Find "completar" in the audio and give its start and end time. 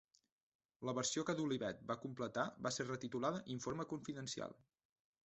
2.05-2.45